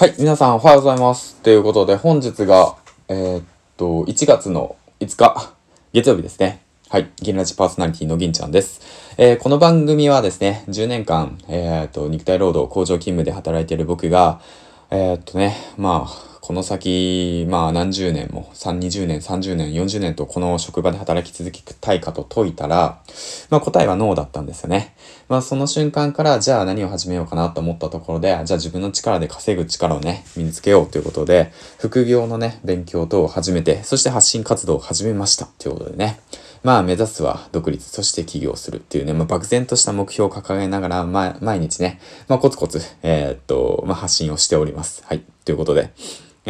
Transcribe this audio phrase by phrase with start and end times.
[0.00, 1.36] はい、皆さんおはようございます。
[1.42, 2.74] ということで、本日が、
[3.08, 3.44] えーっ
[3.76, 5.52] と、1月の5日、
[5.92, 6.62] 月曜日ですね。
[6.88, 8.80] はい、銀ラジパーソナリティの銀ちゃんです。
[9.18, 14.40] えーこの番組はですね、10年間、えーっと、肉体労働工場勤務で働いている僕が、
[14.88, 23.02] えっとね、まあ、この先、まあ何十年も、3、20年、30年、40年とこの職場で働き続けたいかと解いたら、
[23.50, 24.94] まあ答えはノーだったんですよね。
[25.28, 36.20] まあその瞬間から、じゃあ何を始めようかなと思ったところで、じゃあ自分の力で稼ぐ力をね、身につけようということで、副業のね、勉強等を始めて、そして発信活動を始めましたということでね。
[36.62, 45.02] まあ目指すは独立、そして起業するっていうね、まあ漠然とした目標を掲げながら、まあ毎日ね、まあコツコツ、えーっと、まあ発信をしております。
[45.06, 45.22] はい。
[45.44, 45.90] ということで、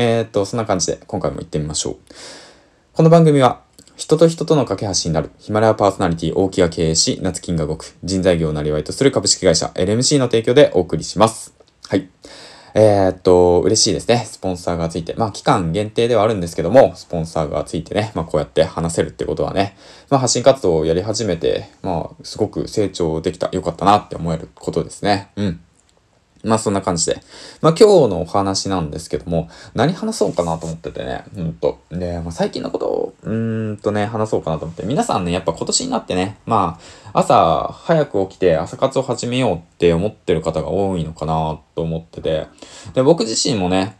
[0.03, 1.97] えーっと、そんな感じで今回も行ってみましょう。
[2.95, 3.61] この番組は、
[3.97, 11.53] 人と人との架け橋になる、ヒマラヤパーソナリティ大木が経営し、夏金が動く、人材業をなりわいとする株式会社 LMC の提供でお送りします。
[11.87, 12.09] はい。
[12.73, 14.25] えーっと、嬉しいですね。
[14.25, 15.13] スポンサーがついて。
[15.19, 19.77] まあ、期間限定ではあるんですけども、スポンサーがついてね、まあ、こうやって話せるってことはね、
[20.09, 25.31] まあ、発信活動をやり始めて、まあ、すごく成長できた、よかったなって思えることですね。
[25.37, 25.61] うん。
[26.43, 27.23] まあそんな感じで。
[27.61, 31.81] まあ今日のお話なんですけども、何話そうかなと思っててね、うんと。
[31.91, 34.85] で、まあ最近のことを、うんとね、話そうかなと思って。
[34.85, 36.79] 皆さんね、やっぱ今年になってね、ま
[37.13, 42.47] あ朝早く起きて朝活を始めようって思ってる方が多いのかなと思ってて。
[42.95, 43.99] で、僕自身もね、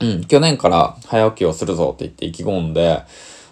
[0.00, 3.02] うん、去年から早起きをするぞって言って意気込んで、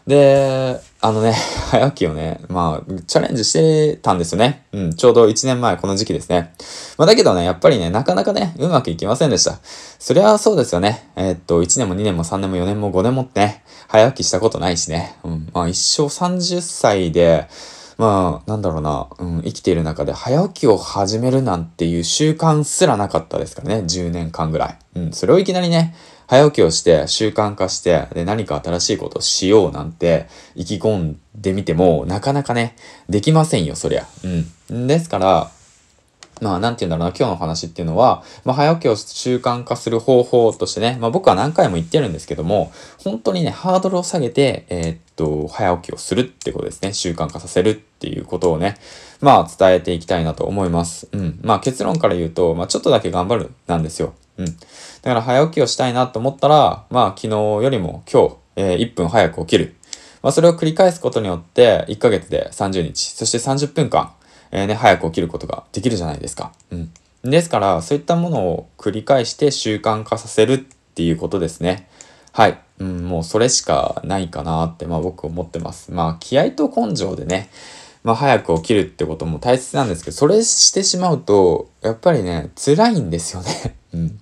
[0.07, 1.35] で、あのね、
[1.71, 4.65] 早起きをね、まあ、チャレンジしてたんですよね。
[4.73, 6.55] うん、ちょうど1年前この時期ですね。
[6.97, 9.59] まあ、だけどね、やっぱりね、なかなかね、うまくいきませんでした。
[9.99, 11.11] そりゃそうですよね。
[11.15, 15.15] えーっと、1年も2年も3年も4年も5年もってね、早起きしたことないしね。
[15.25, 17.49] うん、まあ、一生30歳で、
[17.97, 24.79] まあ、なんだろうな、うん、生きている中で早起きを始めるなんていう習慣すらなかったですからね、10年間ぐらい。
[24.97, 25.95] うん、それをいきなりね、
[26.27, 32.77] 早起きをして習慣化して、で、何か新しいことをしようなんて意気込んでみても、なかなかね、
[33.09, 34.07] できませんよ、そりゃ。
[34.71, 34.87] うん。
[34.87, 35.51] ですから、
[36.45, 46.93] まあ、なんて言うんだろうな、今日の話っていうのは、まあ、早起きを習慣化する方法としてね、まあ、僕は何回も言ってるんですけども、本当にね、ハードルを下げて、えーっと、早起きをするってことですね。
[46.93, 48.77] 習慣化させるっていうことをね、
[49.23, 51.09] まあ、伝えていきたいなと思います。
[51.13, 51.41] うん。
[51.43, 54.13] まあ、結論から言うと、まあ、ちょっとだけ頑張るなんですよ。
[54.37, 54.45] うん。
[54.45, 54.53] だ
[55.03, 59.77] から、早起きをしたいなと思ったら、まあ、昨日よりも今日、えー1分早く起きる。
[60.21, 64.13] まあ、それを繰り返すことによって、1ヶ月で30日、そして30分間、
[64.55, 66.53] えーね、早く起きることができるじゃないですか。
[66.71, 66.91] うん。
[67.25, 70.59] ですから、そういったものを繰り返して習慣化させるっ
[70.95, 71.89] ていうことですね。
[72.33, 72.59] はい。
[72.79, 75.93] うん、もうそれしかないかなって、まあ僕思ってます。
[75.93, 77.51] まあ気合と根性でね、
[78.05, 83.77] まあ早く起きるってことも大切なんですけど、それしてしまうと、やっぱりね、辛いんですよね。
[83.93, 84.21] うん。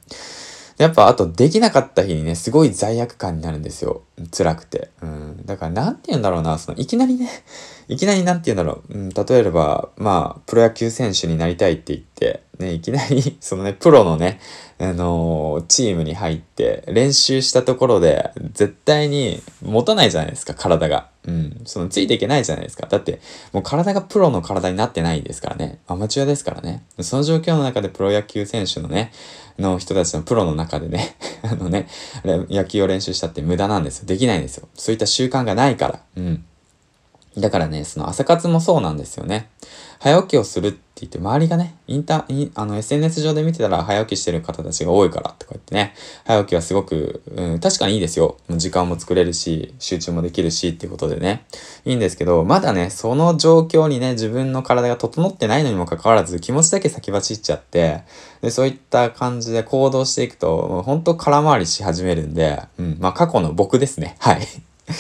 [0.78, 4.03] やっぱ、あと、できなかった日にね、すごい罪悪感になるんですよ。
[4.37, 4.91] 辛くて。
[5.03, 5.22] うん。
[5.44, 7.28] だから、なんて言うんだろうな、その、いきなりね、
[7.88, 8.94] いきなりなんて言うんだろう。
[8.94, 14.41] うん、例えば、まあ、プロ野球選手になりたいって言って、ね、いきなり、 そのね、プロのね、
[14.78, 21.08] あのーチームに入って、練習したところで、絶対に持たないじゃないですか、体が。
[21.26, 21.60] うん。
[21.64, 22.86] その、ついていけないじゃないですか。
[22.88, 23.20] だって、
[23.53, 25.78] もう体がプロの体になってないですからね。
[25.86, 26.82] アマチュアですからね。
[27.00, 29.12] その状況の中でプロ野球選手のね、
[29.59, 31.88] の人たちのプロの中でね、あのね、
[32.25, 34.06] 野球を練習したって無駄なんですよ。
[34.06, 34.69] できないんですよ。
[34.75, 36.00] そういった習慣がないから。
[36.16, 36.44] うん。
[37.37, 39.48] だからね、その朝活もそうなんですよね。
[39.98, 45.94] 早起きをするって言って、周りがね、インター、インあの、SNS 上で見てたら早起きしてる方たちが多いからとか言ってね、
[46.25, 48.37] 早起きはすごく、うん、確かにいいですよ。
[48.50, 51.47] 時間も作れるし、集中もできるしっていうことでね、
[51.84, 58.03] いいんですけど、まだね、その状況にね、自分の体が整ってないのにもかかわらず、気持ちだけ先走っちゃって、
[58.42, 64.16] で、そういった感じで行動していくと、もう本当空回りし始めるんで、うん、まあ過去の僕ですね。
[64.19, 64.47] はい。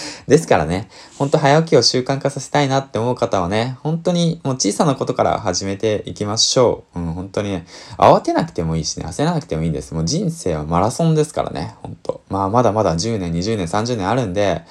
[0.26, 0.88] ですからね、
[1.18, 7.00] ほんと早起きを習慣化させたいなって思う方はね、本当にもう小さなことから始めていきましょう。
[7.00, 7.66] うん、本当にね、
[7.98, 9.94] 慌てなくてもいいしね、焦らなくてもいいんです。
[9.94, 14.62] もう人生はマラソンですからね、本当まあまだまだ10年、20年、30年あるんで、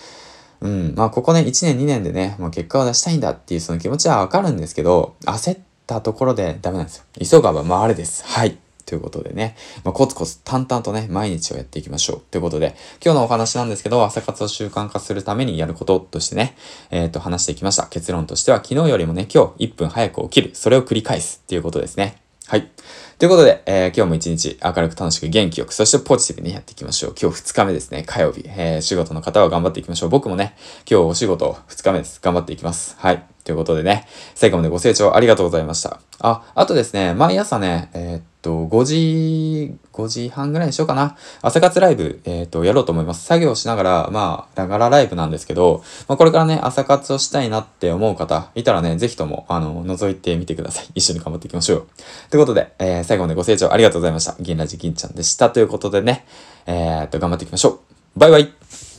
[0.61, 7.03] うん、まあここね、1年、2年でね、もう結果を出したいんだっていうその気持ちはわかるんですけど、焦ったところでダメなんですよ。
[7.19, 8.23] 急がば回れです。
[8.25, 8.57] はい。
[8.91, 9.55] ということでね、
[9.85, 12.21] まあ、コツコツ淡々とね、毎日をやっていきましょう。
[12.29, 16.57] ということで、今日のお話なんですけど、朝活を習慣化するためにやることとしてね、
[16.89, 17.87] えっ、と、話していきました。
[17.87, 20.51] 結論としては、昨日よりもね、今日1分早く起きる。
[20.55, 22.21] それを繰り返すっていうことですね。
[22.47, 22.69] はい。
[23.17, 27.15] ということで、えー今日も一日明るく楽しく元気よく、そしてポジティブにやっていきましょう。
[27.17, 28.43] 今日2日目ですね、火曜日。
[28.45, 30.09] えー仕事の方は頑張っていきましょう。
[30.09, 30.53] 僕もね、
[30.85, 32.19] 今日お仕事2日目です。
[32.21, 32.97] 頑張っていきます。
[32.99, 33.23] はい。
[33.45, 34.05] ということでね、
[34.35, 36.01] 最後までご清聴ありがとうございました。
[36.19, 41.15] あ、あとですね、毎朝ね、えーっっと、5時、5時半ぐらいにしようかな。
[41.41, 43.23] 朝活ライブ、えっ、と、やろうと思います。
[43.23, 50.87] 作業しながら、まあ、ながらライブなんですけど、まあ、これからね、朝活をしたいなって思う方、いたらね、ぜひとも、あの、覗いてみてください。
[50.95, 51.87] 一緒に頑張っていきましょう。
[52.31, 54.35] ということで、えー、最後までご清聴ありがとうございました。
[54.39, 55.51] 銀ラジ銀ちゃんでした。
[55.51, 56.25] ということでね、
[56.65, 57.79] えー、っと、頑張っていきましょう。
[58.19, 58.90] バイバイ